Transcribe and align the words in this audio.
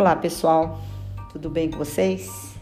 Olá 0.00 0.16
pessoal, 0.16 0.80
tudo 1.30 1.50
bem 1.50 1.70
com 1.70 1.76
vocês? 1.76 2.54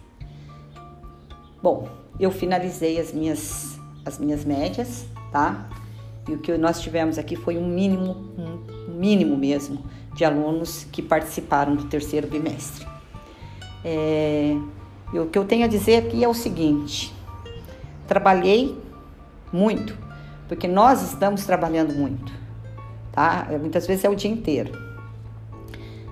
Bom, 1.63 1.89
eu 2.19 2.33
finalizei 2.33 2.99
as 2.99 3.13
minhas, 3.13 3.79
as 4.05 4.19
minhas 4.19 4.45
médias, 4.45 5.07
tá? 5.31 5.69
E 6.29 6.33
o 6.33 6.39
que 6.39 6.59
nós 6.59 6.81
tivemos 6.81 7.17
aqui 7.17 7.37
foi 7.37 7.57
um 7.57 7.65
mínimo, 7.65 8.35
um 8.37 8.93
mínimo 8.93 9.37
mesmo, 9.37 9.85
de 10.17 10.25
alunos 10.25 10.83
que 10.91 11.01
participaram 11.01 11.77
do 11.77 11.85
terceiro 11.85 12.27
bimestre. 12.27 12.85
É, 13.85 14.57
e 15.13 15.19
o 15.21 15.27
que 15.27 15.39
eu 15.39 15.45
tenho 15.45 15.65
a 15.65 15.69
dizer 15.69 16.09
aqui 16.09 16.25
é 16.25 16.29
o 16.29 16.35
seguinte: 16.35 17.15
trabalhei 18.09 18.77
muito, 19.53 19.97
porque 20.49 20.67
nós 20.67 21.03
estamos 21.03 21.47
trabalhando 21.47 21.95
muito, 21.95 22.33
tá? 23.13 23.47
Muitas 23.61 23.87
vezes 23.87 24.05
é 24.05 24.09
o 24.09 24.17
dia 24.17 24.29
inteiro 24.29 24.88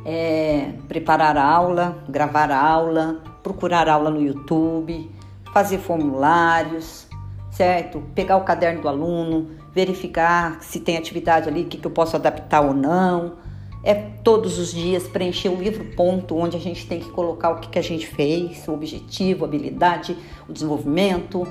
é, 0.08 0.70
preparar 0.86 1.36
aula, 1.36 1.98
gravar 2.08 2.52
aula, 2.52 3.20
procurar 3.42 3.88
aula 3.88 4.08
no 4.08 4.22
YouTube, 4.22 5.10
fazer 5.52 5.78
formulários, 5.78 7.08
certo? 7.50 8.00
Pegar 8.14 8.36
o 8.36 8.44
caderno 8.44 8.82
do 8.82 8.88
aluno, 8.88 9.50
verificar 9.74 10.58
se 10.60 10.78
tem 10.78 10.96
atividade 10.96 11.48
ali, 11.48 11.62
o 11.62 11.64
que, 11.66 11.76
que 11.76 11.86
eu 11.86 11.90
posso 11.90 12.14
adaptar 12.14 12.60
ou 12.60 12.72
não. 12.72 13.34
É 13.82 13.94
todos 13.94 14.60
os 14.60 14.72
dias 14.72 15.08
preencher 15.08 15.48
o 15.48 15.60
livro 15.60 15.84
ponto, 15.96 16.36
onde 16.36 16.56
a 16.56 16.60
gente 16.60 16.86
tem 16.86 17.00
que 17.00 17.10
colocar 17.10 17.50
o 17.50 17.56
que, 17.56 17.68
que 17.68 17.78
a 17.78 17.82
gente 17.82 18.06
fez, 18.06 18.66
o 18.68 18.72
objetivo, 18.72 19.44
a 19.44 19.48
habilidade, 19.48 20.16
o 20.48 20.52
desenvolvimento, 20.52 21.46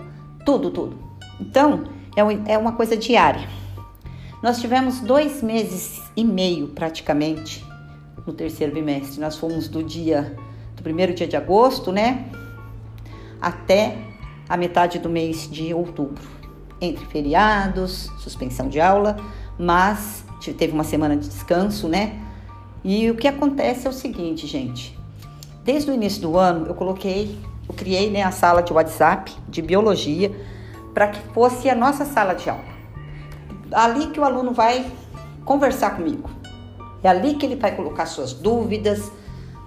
tudo, 0.45 0.71
tudo. 0.71 0.97
Então, 1.41 1.83
é, 2.15 2.53
é 2.53 2.57
uma 2.57 2.71
coisa 2.71 2.95
diária. 2.95 3.49
Nós 4.41 4.61
tivemos 4.61 5.01
dois 5.01 5.43
meses 5.43 6.01
e 6.15 6.23
meio 6.23 6.69
praticamente 6.69 7.65
no 8.25 8.33
terceiro 8.33 8.73
bimestre. 8.73 9.19
Nós 9.19 9.37
fomos 9.37 9.67
do 9.67 9.83
dia 9.83 10.35
do 10.75 10.83
primeiro 10.83 11.13
dia 11.13 11.27
de 11.27 11.37
agosto, 11.37 11.91
né, 11.91 12.29
até 13.41 13.97
a 14.47 14.57
metade 14.57 14.99
do 14.99 15.09
mês 15.09 15.49
de 15.49 15.73
outubro, 15.73 16.21
entre 16.81 17.05
feriados, 17.05 18.11
suspensão 18.19 18.67
de 18.67 18.79
aula, 18.79 19.17
mas 19.57 20.25
teve 20.57 20.73
uma 20.73 20.83
semana 20.83 21.17
de 21.17 21.27
descanso, 21.27 21.87
né? 21.87 22.19
E 22.83 23.09
o 23.09 23.15
que 23.15 23.27
acontece 23.27 23.87
é 23.87 23.89
o 23.89 23.93
seguinte, 23.93 24.45
gente. 24.45 24.95
Desde 25.63 25.89
o 25.89 25.93
início 25.93 26.21
do 26.21 26.37
ano, 26.37 26.67
eu 26.67 26.75
coloquei, 26.75 27.39
eu 27.67 27.73
criei 27.73 28.11
né, 28.11 28.21
a 28.21 28.29
sala 28.29 28.61
de 28.61 28.71
WhatsApp 28.71 29.33
de 29.49 29.59
biologia 29.63 30.31
para 30.93 31.07
que 31.07 31.19
fosse 31.33 31.67
a 31.67 31.73
nossa 31.73 32.05
sala 32.05 32.35
de 32.35 32.47
aula. 32.47 32.63
Ali 33.71 34.07
que 34.07 34.19
o 34.19 34.23
aluno 34.23 34.51
vai 34.51 34.85
conversar 35.43 35.95
comigo. 35.95 36.29
É 37.03 37.09
ali 37.09 37.35
que 37.35 37.45
ele 37.45 37.55
vai 37.55 37.75
colocar 37.75 38.05
suas 38.05 38.33
dúvidas, 38.33 39.11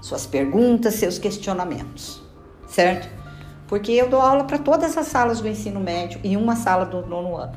suas 0.01 0.27
perguntas, 0.27 0.95
seus 0.95 1.19
questionamentos, 1.19 2.23
certo? 2.67 3.09
Porque 3.67 3.93
eu 3.93 4.09
dou 4.09 4.21
aula 4.21 4.45
para 4.45 4.59
todas 4.59 4.97
as 4.97 5.07
salas 5.07 5.41
do 5.41 5.49
ensino 5.49 5.81
médio 5.81 6.21
e 6.25 6.37
uma 6.37 6.57
sala 6.57 6.85
do 6.85 7.07
nono 7.07 7.37
ano. 7.37 7.53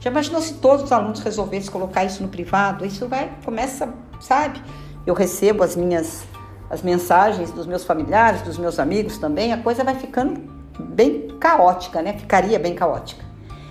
Já 0.00 0.10
imaginou 0.10 0.40
se 0.40 0.54
todos 0.54 0.84
os 0.84 0.92
alunos 0.92 1.20
resolvessem 1.20 1.70
colocar 1.70 2.04
isso 2.04 2.22
no 2.22 2.28
privado? 2.28 2.86
Isso 2.86 3.06
vai, 3.08 3.30
começa, 3.44 3.92
sabe? 4.20 4.62
Eu 5.06 5.14
recebo 5.14 5.62
as 5.62 5.74
minhas 5.74 6.24
as 6.70 6.82
mensagens 6.82 7.50
dos 7.50 7.66
meus 7.66 7.84
familiares, 7.84 8.42
dos 8.42 8.58
meus 8.58 8.78
amigos 8.78 9.16
também, 9.18 9.52
a 9.52 9.58
coisa 9.58 9.82
vai 9.82 9.94
ficando 9.94 10.40
bem 10.78 11.28
caótica, 11.40 12.02
né? 12.02 12.12
Ficaria 12.12 12.58
bem 12.58 12.74
caótica. 12.74 13.24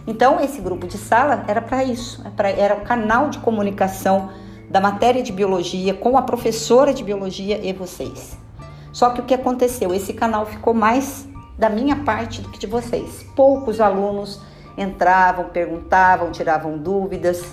Então, 0.06 0.40
esse 0.40 0.62
grupo 0.62 0.88
de 0.88 0.98
sala 0.98 1.44
era 1.48 1.62
para 1.62 1.84
isso, 1.84 2.24
é 2.26 2.60
era 2.60 2.76
o 2.76 2.82
canal 2.82 3.30
de 3.30 3.40
comunicação 3.40 4.30
da 4.70 4.82
matéria 4.82 5.24
de 5.24 5.32
biologia 5.32 5.94
com 5.94 6.18
a 6.18 6.22
professora 6.22 6.94
de 6.94 7.04
biologia 7.04 7.60
e 7.64 7.72
vocês. 7.74 8.38
Só 8.92 9.12
que 9.12 9.22
o 9.22 9.24
que 9.24 9.34
aconteceu? 9.34 9.94
Esse 9.94 10.14
canal 10.14 10.46
ficou 10.46 10.74
mais 10.74 11.28
da 11.58 11.70
minha 11.70 11.98
parte 11.98 12.42
do 12.42 12.50
que 12.50 12.60
de 12.60 12.68
vocês. 12.68 13.26
Poucos 13.36 13.80
alunos 13.80 14.42
entravam, 14.78 15.46
perguntavam, 15.46 16.32
tiravam 16.32 16.78
dúvidas. 16.78 17.46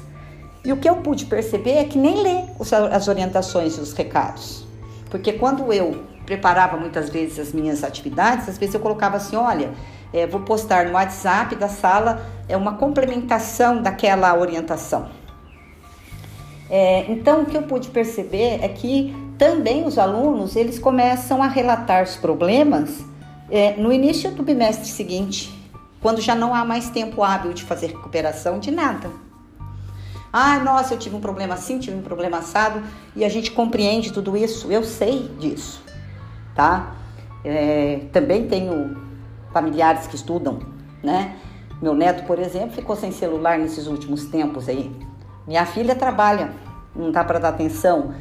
E 0.64 0.72
o 0.72 0.76
que 0.76 0.88
eu 0.88 0.96
pude 0.96 1.26
perceber 1.26 1.72
é 1.72 1.84
que 1.84 1.98
nem 1.98 2.22
lê 2.22 2.44
as 2.90 3.08
orientações 3.08 3.76
e 3.76 3.80
os 3.80 3.92
recados. 3.92 4.66
Porque 5.10 5.34
quando 5.34 5.72
eu 5.72 6.02
preparava 6.26 6.76
muitas 6.76 7.10
vezes 7.10 7.38
as 7.38 7.52
minhas 7.52 7.84
atividades, 7.84 8.48
às 8.48 8.58
vezes 8.58 8.74
eu 8.74 8.80
colocava 8.80 9.16
assim: 9.16 9.36
olha, 9.36 9.72
é, 10.12 10.26
vou 10.26 10.40
postar 10.40 10.86
no 10.86 10.92
WhatsApp 10.92 11.56
da 11.56 11.68
sala 11.68 12.24
é 12.48 12.56
uma 12.56 12.74
complementação 12.74 13.82
daquela 13.82 14.36
orientação. 14.38 15.08
É, 16.76 17.08
então, 17.08 17.42
o 17.42 17.46
que 17.46 17.56
eu 17.56 17.62
pude 17.62 17.88
perceber 17.90 18.58
é 18.60 18.66
que 18.66 19.14
também 19.38 19.86
os 19.86 19.96
alunos 19.96 20.56
eles 20.56 20.76
começam 20.76 21.40
a 21.40 21.46
relatar 21.46 22.02
os 22.02 22.16
problemas 22.16 23.04
é, 23.48 23.76
no 23.76 23.92
início 23.92 24.32
do 24.32 24.42
bimestre 24.42 24.88
seguinte, 24.88 25.54
quando 26.02 26.20
já 26.20 26.34
não 26.34 26.52
há 26.52 26.64
mais 26.64 26.90
tempo 26.90 27.22
hábil 27.22 27.52
de 27.52 27.62
fazer 27.62 27.92
recuperação 27.92 28.58
de 28.58 28.72
nada. 28.72 29.08
Ah, 30.32 30.58
nossa, 30.58 30.94
eu 30.94 30.98
tive 30.98 31.14
um 31.14 31.20
problema 31.20 31.54
assim, 31.54 31.78
tive 31.78 31.96
um 31.96 32.02
problema 32.02 32.38
assado, 32.38 32.82
e 33.14 33.24
a 33.24 33.28
gente 33.28 33.52
compreende 33.52 34.12
tudo 34.12 34.36
isso, 34.36 34.72
eu 34.72 34.82
sei 34.82 35.28
disso, 35.38 35.80
tá? 36.56 36.96
É, 37.44 38.00
também 38.12 38.48
tenho 38.48 38.96
familiares 39.52 40.08
que 40.08 40.16
estudam, 40.16 40.58
né? 41.04 41.36
Meu 41.80 41.94
neto, 41.94 42.26
por 42.26 42.40
exemplo, 42.40 42.72
ficou 42.72 42.96
sem 42.96 43.12
celular 43.12 43.60
nesses 43.60 43.86
últimos 43.86 44.24
tempos 44.24 44.68
aí. 44.68 45.13
Minha 45.46 45.66
filha 45.66 45.94
trabalha, 45.94 46.52
não 46.94 47.10
dá 47.10 47.22
para 47.22 47.38
dar 47.38 47.50
atenção. 47.50 48.14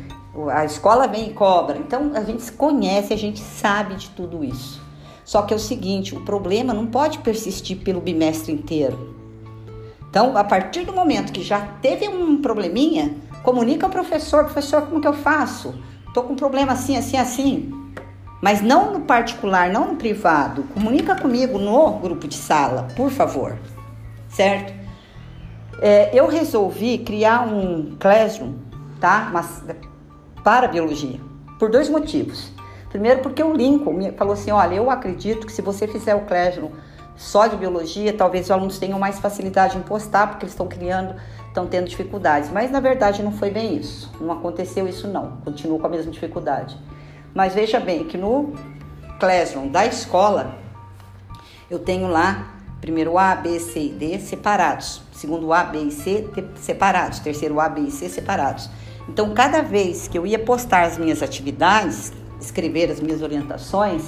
A 0.51 0.65
escola 0.65 1.07
vem 1.07 1.29
e 1.29 1.33
cobra. 1.33 1.77
Então 1.77 2.11
a 2.15 2.21
gente 2.21 2.41
se 2.41 2.51
conhece, 2.51 3.13
a 3.13 3.17
gente 3.17 3.39
sabe 3.39 3.95
de 3.95 4.09
tudo 4.09 4.43
isso. 4.43 4.81
Só 5.23 5.43
que 5.43 5.53
é 5.53 5.57
o 5.57 5.59
seguinte, 5.59 6.15
o 6.15 6.21
problema 6.21 6.73
não 6.73 6.87
pode 6.87 7.19
persistir 7.19 7.77
pelo 7.77 8.01
bimestre 8.01 8.51
inteiro. 8.51 9.15
Então, 10.09 10.37
a 10.37 10.43
partir 10.43 10.85
do 10.85 10.93
momento 10.93 11.31
que 11.31 11.41
já 11.41 11.61
teve 11.81 12.07
um 12.07 12.41
probleminha, 12.41 13.15
comunica 13.41 13.85
ao 13.85 13.91
professor, 13.91 14.43
professor, 14.43 14.83
como 14.83 15.01
que 15.01 15.07
eu 15.07 15.13
faço? 15.13 15.73
Tô 16.13 16.21
com 16.23 16.33
um 16.33 16.35
problema 16.35 16.73
assim, 16.73 16.97
assim, 16.97 17.17
assim. 17.17 17.73
Mas 18.41 18.61
não 18.61 18.93
no 18.93 19.01
particular, 19.01 19.71
não 19.71 19.87
no 19.87 19.95
privado. 19.95 20.63
Comunica 20.73 21.15
comigo 21.15 21.57
no 21.57 21.93
grupo 21.93 22.27
de 22.27 22.35
sala, 22.35 22.89
por 22.95 23.09
favor. 23.09 23.57
Certo? 24.29 24.82
É, 25.85 26.17
eu 26.17 26.27
resolvi 26.27 26.97
criar 26.99 27.45
um 27.45 27.97
classroom, 27.99 28.53
tá? 29.01 29.29
Mas, 29.33 29.61
para 30.41 30.65
biologia, 30.65 31.19
por 31.59 31.69
dois 31.69 31.89
motivos. 31.89 32.53
Primeiro, 32.87 33.19
porque 33.19 33.43
o 33.43 33.51
Lincoln 33.51 34.13
falou 34.15 34.33
assim: 34.33 34.49
olha, 34.49 34.75
eu 34.75 34.89
acredito 34.89 35.45
que 35.45 35.51
se 35.51 35.61
você 35.61 35.85
fizer 35.85 36.15
o 36.15 36.21
classroom 36.21 36.69
só 37.17 37.47
de 37.47 37.57
biologia, 37.57 38.13
talvez 38.13 38.45
os 38.45 38.51
alunos 38.51 38.79
tenham 38.79 38.97
mais 38.97 39.19
facilidade 39.19 39.77
em 39.77 39.81
postar, 39.81 40.27
porque 40.27 40.45
eles 40.45 40.53
estão 40.53 40.69
criando, 40.69 41.15
estão 41.49 41.67
tendo 41.67 41.89
dificuldades. 41.89 42.49
Mas 42.49 42.71
na 42.71 42.79
verdade 42.79 43.21
não 43.21 43.33
foi 43.33 43.49
bem 43.49 43.75
isso. 43.75 44.09
Não 44.21 44.31
aconteceu 44.31 44.87
isso, 44.87 45.05
não. 45.09 45.35
Continuo 45.43 45.79
com 45.79 45.87
a 45.87 45.89
mesma 45.89 46.13
dificuldade. 46.13 46.77
Mas 47.35 47.55
veja 47.55 47.81
bem 47.81 48.05
que 48.05 48.17
no 48.17 48.53
classroom 49.19 49.67
da 49.67 49.85
escola, 49.85 50.55
eu 51.69 51.77
tenho 51.77 52.07
lá 52.07 52.52
primeiro 52.83 53.17
A, 53.17 53.33
B, 53.33 53.61
C 53.61 53.85
e 53.85 53.89
D 53.89 54.19
separados, 54.19 55.01
segundo 55.13 55.53
A, 55.53 55.63
B 55.63 55.83
e 55.83 55.91
C 55.91 56.27
separados, 56.57 57.19
terceiro 57.19 57.57
A, 57.61 57.69
B 57.69 57.79
e 57.79 57.91
C 57.91 58.09
separados. 58.09 58.69
Então, 59.07 59.33
cada 59.33 59.61
vez 59.61 60.09
que 60.09 60.17
eu 60.17 60.27
ia 60.27 60.37
postar 60.37 60.83
as 60.83 60.97
minhas 60.97 61.23
atividades, 61.23 62.11
escrever 62.41 62.91
as 62.91 62.99
minhas 62.99 63.21
orientações, 63.21 64.03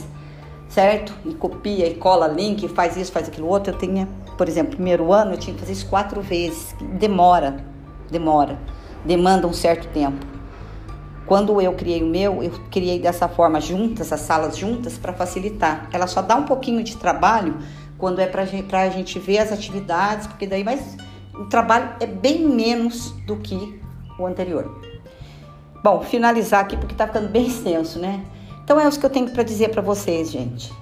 certo? 0.68 1.14
E 1.24 1.34
copia 1.34 1.88
e 1.88 1.96
cola 1.96 2.28
link, 2.28 2.68
faz 2.68 2.98
isso, 2.98 3.14
faz 3.14 3.30
aquilo 3.30 3.48
outro, 3.48 3.74
eu 3.74 3.78
tinha, 3.78 4.10
por 4.38 4.46
exemplo, 4.46 4.76
primeiro 4.76 5.14
ano 5.14 5.36
eu 5.36 5.38
tinha 5.38 5.54
que 5.54 5.62
fazer 5.62 5.72
isso 5.72 5.88
quatro 5.88 6.20
vezes. 6.20 6.76
Demora, 7.00 7.64
demora, 8.12 8.60
demanda 9.06 9.48
um 9.48 9.54
certo 9.54 9.88
tempo. 9.94 10.36
Quando 11.26 11.62
eu 11.62 11.74
criei 11.74 12.04
o 12.04 12.08
meu, 12.08 12.44
eu 12.44 12.52
criei 12.70 13.00
dessa 13.00 13.30
forma 13.30 13.62
juntas, 13.62 14.12
as 14.12 14.20
salas 14.20 14.58
juntas, 14.58 14.98
para 14.98 15.14
facilitar. 15.14 15.88
Ela 15.94 16.08
só 16.08 16.22
dá 16.22 16.36
um 16.36 16.44
pouquinho 16.44 16.84
de 16.84 16.98
trabalho 16.98 17.58
quando 17.98 18.20
é 18.20 18.28
para 18.28 18.44
a 18.44 18.90
gente 18.90 19.20
ver 19.20 19.40
as 19.40 19.52
atividades, 19.52 20.28
porque 20.28 20.46
daí 20.46 20.64
vai, 20.64 20.80
o 21.34 21.46
trabalho 21.46 21.96
é 22.00 22.06
bem 22.06 22.48
menos 22.48 23.12
do 23.26 23.38
que 23.38 23.80
o 24.20 24.26
anterior. 24.26 24.82
Bom, 25.84 26.02
finalizar 26.02 26.62
aqui 26.62 26.76
porque 26.78 26.94
está 26.94 27.08
ficando 27.08 27.30
bem 27.30 27.46
extenso, 27.48 28.00
né? 28.00 28.24
Então 28.64 28.80
é 28.80 28.88
isso 28.88 29.00
que 29.00 29.06
eu 29.06 29.10
tenho 29.10 29.30
para 29.30 29.44
dizer 29.44 29.70
para 29.70 29.82
vocês, 29.82 30.32
gente. 30.32 30.74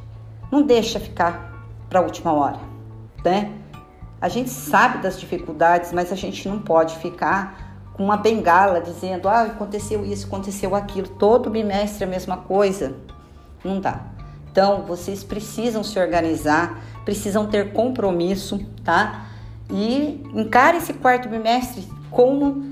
Não 0.51 0.61
deixa 0.61 0.99
ficar 0.99 1.53
para 1.89 1.99
a 1.99 2.03
última 2.03 2.31
hora, 2.33 2.59
né? 3.23 3.51
A 4.21 4.29
gente 4.29 4.49
sabe 4.49 4.99
das 4.99 5.19
dificuldades, 5.19 5.91
mas 5.91 6.11
a 6.11 6.15
gente 6.15 6.47
não 6.47 6.59
pode 6.59 6.97
ficar 6.99 7.73
com 7.93 8.05
uma 8.05 8.17
bengala 8.17 8.79
dizendo, 8.79 9.27
ah, 9.27 9.41
aconteceu 9.41 10.05
isso, 10.05 10.27
aconteceu 10.27 10.73
aquilo, 10.75 11.07
todo 11.09 11.49
bimestre 11.49 12.03
é 12.03 12.07
a 12.07 12.09
mesma 12.09 12.37
coisa. 12.37 12.95
Não 13.63 13.79
dá. 13.79 13.99
Então, 14.51 14.83
vocês 14.83 15.23
precisam 15.23 15.83
se 15.83 15.99
organizar, 15.99 16.79
precisam 17.05 17.45
ter 17.45 17.73
compromisso, 17.73 18.59
tá? 18.83 19.27
E 19.69 20.23
encare 20.33 20.77
esse 20.77 20.93
quarto 20.93 21.27
bimestre 21.29 21.87
como 22.09 22.63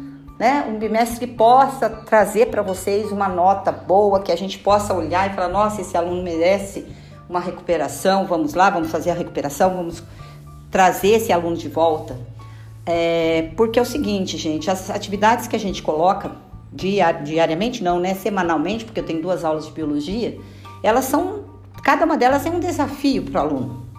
né, 0.41 0.65
um 0.67 0.79
bimestre 0.79 1.27
que 1.27 1.33
possa 1.35 1.87
trazer 1.87 2.47
para 2.47 2.61
vocês 2.61 3.11
uma 3.11 3.27
nota 3.27 3.71
boa, 3.71 4.21
que 4.21 4.31
a 4.31 4.35
gente 4.35 4.57
possa 4.57 4.93
olhar 4.93 5.29
e 5.29 5.35
falar, 5.35 5.49
nossa, 5.49 5.81
esse 5.81 5.95
aluno 5.95 6.23
merece 6.23 6.85
uma 7.29 7.39
recuperação, 7.39 8.25
vamos 8.25 8.53
lá, 8.53 8.69
vamos 8.69 8.89
fazer 8.89 9.11
a 9.11 9.13
recuperação, 9.13 9.75
vamos 9.75 10.03
trazer 10.71 11.09
esse 11.09 11.31
aluno 11.31 11.55
de 11.55 11.69
volta. 11.69 12.17
É, 12.85 13.51
porque 13.55 13.77
é 13.77 13.81
o 13.81 13.85
seguinte, 13.85 14.35
gente, 14.37 14.69
as 14.71 14.89
atividades 14.89 15.47
que 15.47 15.55
a 15.55 15.59
gente 15.59 15.83
coloca 15.83 16.31
diariamente, 16.73 17.83
não, 17.83 17.99
né, 17.99 18.15
semanalmente, 18.15 18.85
porque 18.85 18.99
eu 18.99 19.05
tenho 19.05 19.21
duas 19.21 19.45
aulas 19.45 19.67
de 19.67 19.71
biologia, 19.71 20.39
elas 20.81 21.05
são, 21.05 21.43
cada 21.83 22.05
uma 22.05 22.17
delas 22.17 22.45
é 22.45 22.49
um 22.49 22.59
desafio 22.59 23.23
para 23.23 23.41
o 23.41 23.43
aluno. 23.43 23.90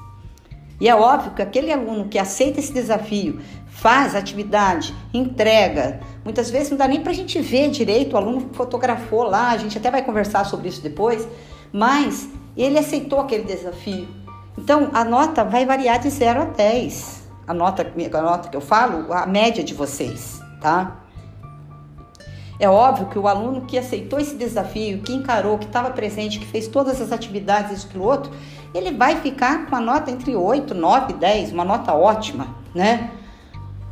E 0.80 0.88
é 0.88 0.94
óbvio 0.94 1.32
que 1.32 1.42
aquele 1.42 1.72
aluno 1.72 2.08
que 2.08 2.18
aceita 2.18 2.58
esse 2.58 2.72
desafio, 2.72 3.40
faz 3.68 4.14
atividade, 4.14 4.94
entrega, 5.12 6.00
muitas 6.24 6.50
vezes 6.50 6.70
não 6.70 6.78
dá 6.78 6.86
nem 6.86 7.00
para 7.00 7.12
a 7.12 7.14
gente 7.14 7.40
ver 7.40 7.70
direito, 7.70 8.14
o 8.14 8.16
aluno 8.16 8.50
fotografou 8.52 9.22
lá, 9.22 9.50
a 9.50 9.56
gente 9.56 9.78
até 9.78 9.90
vai 9.90 10.02
conversar 10.02 10.44
sobre 10.44 10.68
isso 10.68 10.82
depois, 10.82 11.26
mas 11.72 12.28
ele 12.56 12.78
aceitou 12.78 13.20
aquele 13.20 13.44
desafio. 13.44 14.06
Então 14.56 14.90
a 14.92 15.04
nota 15.04 15.44
vai 15.44 15.64
variar 15.64 15.98
de 15.98 16.10
0 16.10 16.42
a 16.42 16.44
10. 16.44 17.22
A 17.46 17.54
nota, 17.54 17.82
a 17.84 18.22
nota 18.22 18.48
que 18.48 18.56
eu 18.56 18.60
falo, 18.60 19.12
a 19.12 19.26
média 19.26 19.64
de 19.64 19.74
vocês, 19.74 20.40
tá? 20.60 21.01
É 22.62 22.68
óbvio 22.68 23.08
que 23.08 23.18
o 23.18 23.26
aluno 23.26 23.62
que 23.62 23.76
aceitou 23.76 24.20
esse 24.20 24.36
desafio, 24.36 25.02
que 25.02 25.12
encarou, 25.12 25.58
que 25.58 25.64
estava 25.64 25.90
presente, 25.90 26.38
que 26.38 26.46
fez 26.46 26.68
todas 26.68 27.00
as 27.00 27.10
atividades, 27.10 27.76
isso 27.76 27.88
que 27.88 27.98
outro, 27.98 28.30
ele 28.72 28.92
vai 28.92 29.16
ficar 29.16 29.66
com 29.66 29.74
a 29.74 29.80
nota 29.80 30.12
entre 30.12 30.36
8, 30.36 30.72
9, 30.72 31.14
10, 31.14 31.50
uma 31.50 31.64
nota 31.64 31.92
ótima, 31.92 32.46
né? 32.72 33.10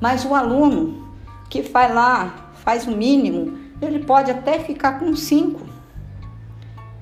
Mas 0.01 0.25
o 0.25 0.37
aluno 0.37 1.05
que 1.49 1.63
vai 1.63 1.93
lá, 1.93 2.53
faz 2.63 2.87
o 2.87 2.93
mínimo, 2.93 3.59
ele 3.83 4.05
pode 4.05 4.31
até 4.31 4.61
ficar 4.61 5.01
com 5.01 5.17
5. 5.17 5.63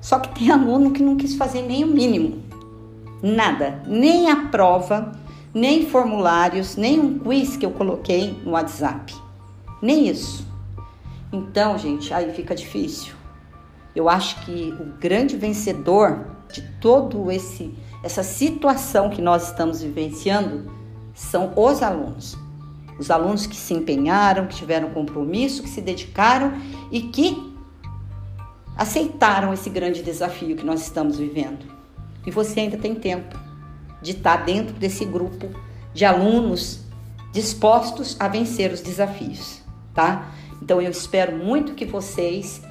Só 0.01 0.17
que 0.17 0.39
tem 0.39 0.49
aluno 0.49 0.89
que 0.89 1.03
não 1.03 1.17
quis 1.17 1.35
fazer 1.35 1.61
nem 1.61 1.83
o 1.83 1.87
mínimo. 1.87 2.41
Nada, 3.21 3.83
nem 3.85 4.31
a 4.31 4.47
prova, 4.47 5.11
nem 5.53 5.85
formulários, 5.85 6.75
nem 6.75 6.99
um 6.99 7.19
quiz 7.19 7.55
que 7.55 7.65
eu 7.67 7.69
coloquei 7.69 8.35
no 8.43 8.53
WhatsApp. 8.53 9.13
Nem 9.83 10.07
isso. 10.07 10.48
Então, 11.31 11.77
gente, 11.77 12.13
aí 12.13 12.33
fica 12.33 12.55
difícil. 12.55 13.13
Eu 13.95 14.09
acho 14.09 14.43
que 14.45 14.73
o 14.79 14.85
grande 14.99 15.37
vencedor 15.37 16.27
de 16.51 16.61
todo 16.79 17.31
esse 17.31 17.73
essa 18.03 18.23
situação 18.23 19.09
que 19.09 19.21
nós 19.21 19.49
estamos 19.49 19.81
vivenciando 19.81 20.71
são 21.13 21.51
os 21.55 21.83
alunos. 21.83 22.37
Os 22.97 23.11
alunos 23.11 23.45
que 23.45 23.55
se 23.55 23.73
empenharam, 23.73 24.47
que 24.47 24.55
tiveram 24.55 24.89
compromisso, 24.91 25.63
que 25.63 25.69
se 25.69 25.81
dedicaram 25.81 26.53
e 26.91 27.01
que 27.01 27.53
aceitaram 28.77 29.53
esse 29.53 29.69
grande 29.69 30.01
desafio 30.01 30.55
que 30.55 30.65
nós 30.65 30.81
estamos 30.81 31.17
vivendo. 31.17 31.65
E 32.25 32.31
você 32.31 32.61
ainda 32.61 32.77
tem 32.77 32.95
tempo 32.95 33.37
de 34.01 34.11
estar 34.11 34.37
dentro 34.45 34.73
desse 34.75 35.03
grupo 35.03 35.49
de 35.93 36.05
alunos 36.05 36.81
dispostos 37.33 38.15
a 38.19 38.27
vencer 38.27 38.71
os 38.71 38.81
desafios, 38.81 39.61
tá? 39.93 40.31
Então 40.61 40.81
eu 40.81 40.91
espero 40.91 41.35
muito 41.35 41.73
que 41.73 41.85
vocês 41.85 42.61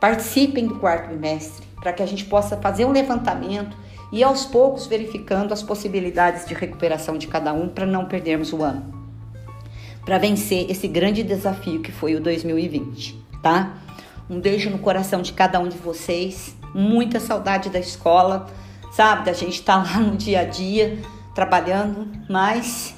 participem 0.00 0.66
do 0.66 0.76
quarto 0.78 1.08
bimestre 1.08 1.66
para 1.80 1.92
que 1.92 2.02
a 2.02 2.06
gente 2.06 2.24
possa 2.24 2.56
fazer 2.56 2.84
um 2.84 2.92
levantamento 2.92 3.76
e 4.12 4.22
aos 4.22 4.44
poucos 4.44 4.86
verificando 4.86 5.52
as 5.52 5.62
possibilidades 5.62 6.46
de 6.46 6.54
recuperação 6.54 7.16
de 7.16 7.26
cada 7.26 7.52
um 7.52 7.68
para 7.68 7.86
não 7.86 8.06
perdermos 8.06 8.52
o 8.52 8.62
ano. 8.62 8.94
Para 10.04 10.18
vencer 10.18 10.70
esse 10.70 10.86
grande 10.86 11.22
desafio 11.22 11.80
que 11.80 11.90
foi 11.90 12.14
o 12.14 12.20
2020, 12.20 13.16
tá? 13.42 13.74
Um 14.28 14.40
beijo 14.40 14.70
no 14.70 14.78
coração 14.78 15.22
de 15.22 15.32
cada 15.32 15.60
um 15.60 15.68
de 15.68 15.78
vocês. 15.78 16.56
Muita 16.74 17.20
saudade 17.20 17.70
da 17.70 17.78
escola, 17.78 18.46
sabe? 18.92 19.26
Da 19.26 19.32
gente 19.32 19.60
estar 19.60 19.84
tá 19.84 19.90
lá 19.90 20.00
no 20.00 20.16
dia 20.16 20.40
a 20.40 20.44
dia 20.44 20.98
trabalhando, 21.34 22.08
mas 22.28 22.95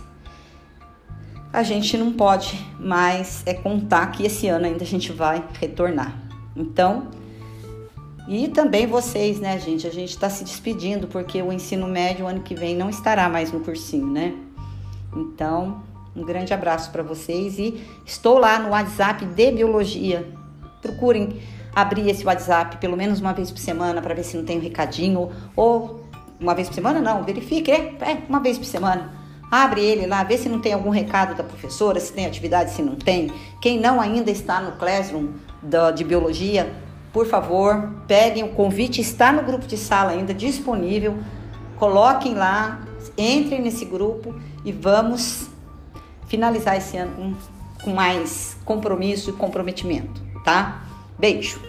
a 1.59 1.63
gente 1.65 1.97
não 1.99 2.13
pode 2.13 2.57
mais 2.79 3.43
é 3.45 3.53
contar 3.53 4.07
que 4.13 4.25
esse 4.25 4.47
ano 4.47 4.67
ainda 4.67 4.85
a 4.85 4.87
gente 4.87 5.11
vai 5.11 5.43
retornar. 5.61 6.17
Então, 6.55 7.09
e 8.29 8.47
também 8.47 8.87
vocês, 8.87 9.41
né, 9.41 9.59
gente? 9.59 9.85
A 9.85 9.91
gente 9.91 10.11
está 10.11 10.31
se 10.31 10.45
despedindo 10.45 11.09
porque 11.09 11.43
o 11.43 11.53
ensino 11.53 11.89
médio 11.89 12.29
ano 12.29 12.43
que 12.43 12.55
vem 12.55 12.77
não 12.77 12.89
estará 12.89 13.29
mais 13.29 13.51
no 13.51 13.59
cursinho, 13.59 14.07
né? 14.07 14.37
Então, 15.17 15.83
um 16.15 16.23
grande 16.25 16.55
abraço 16.55 16.93
para 16.93 17.03
vocês 17.03 17.59
e 17.59 17.83
estou 18.07 18.39
lá 18.39 18.61
no 18.61 18.69
WhatsApp 18.69 19.25
de 19.25 19.51
biologia. 19.51 20.33
Procurem 20.81 21.41
abrir 21.75 22.09
esse 22.09 22.25
WhatsApp 22.25 22.77
pelo 22.77 22.97
menos 22.97 23.21
uma 23.21 23.33
vez 23.33 23.51
por 23.51 23.59
semana 23.59 24.01
para 24.01 24.15
ver 24.15 24.23
se 24.23 24.37
não 24.37 24.45
tem 24.45 24.59
um 24.59 24.63
recadinho 24.63 25.29
ou 25.57 26.05
uma 26.39 26.55
vez 26.55 26.69
por 26.69 26.75
semana 26.75 27.01
não, 27.01 27.25
verifique, 27.25 27.73
é, 27.73 27.97
é 28.01 28.23
uma 28.29 28.39
vez 28.39 28.57
por 28.57 28.65
semana 28.65 29.18
Abre 29.51 29.81
ele 29.81 30.07
lá, 30.07 30.23
vê 30.25 30.37
se 30.37 30.49
não 30.49 30.61
tem 30.61 30.73
algum 30.75 30.91
recado 30.91 31.35
da 31.35 31.43
professora, 31.43 31.99
se 31.99 32.13
tem 32.13 32.27
atividade, 32.27 32.71
se 32.73 32.83
não 32.83 32.97
tem. 32.97 33.33
Quem 33.61 33.81
não 33.81 34.01
ainda 34.01 34.31
está 34.31 34.61
no 34.61 34.73
Classroom 34.73 35.33
de 35.95 36.05
Biologia, 36.05 36.71
por 37.13 37.27
favor, 37.27 37.91
peguem 38.07 38.45
o 38.45 38.51
convite, 38.51 39.01
está 39.01 39.33
no 39.33 39.43
grupo 39.43 39.67
de 39.67 39.77
sala 39.77 40.11
ainda 40.11 40.35
disponível. 40.35 41.17
Coloquem 41.77 42.35
lá, 42.35 42.81
entrem 43.17 43.63
nesse 43.63 43.85
grupo 43.85 44.35
e 44.65 44.73
vamos 44.73 45.49
finalizar 46.27 46.77
esse 46.77 46.97
ano 46.97 47.13
com, 47.17 47.35
com 47.85 47.91
mais 47.95 48.57
compromisso 48.65 49.31
e 49.31 49.33
comprometimento, 49.33 50.21
tá? 50.45 50.83
Beijo! 51.19 51.61